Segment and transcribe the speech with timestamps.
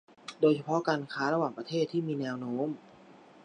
[0.41, 2.67] โดยเฉพาะการค้าระหว่างประเทศที่มีแนวโน้ม